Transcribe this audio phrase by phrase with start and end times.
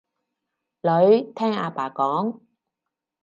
[0.81, 2.41] 女，聽阿爸講